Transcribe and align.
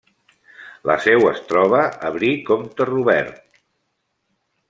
La 0.91 0.95
seu 1.03 1.25
es 1.31 1.43
troba 1.51 1.83
a 2.09 2.09
Brie-Comte-Robert. 2.17 3.59